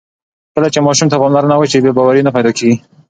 کله 0.53 0.67
چې 0.73 0.79
ماشوم 0.85 1.07
ته 1.11 1.17
پاملرنه 1.21 1.55
وشي، 1.57 1.79
بې 1.83 1.91
باوري 1.97 2.21
نه 2.25 2.31
پیدا 2.35 2.51
کېږي. 2.57 2.75